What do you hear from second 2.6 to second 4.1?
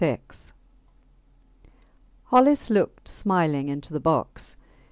looked smiling into the